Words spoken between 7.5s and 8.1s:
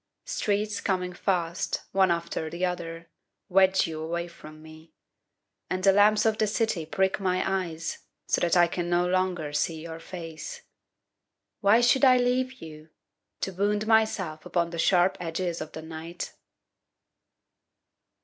eyes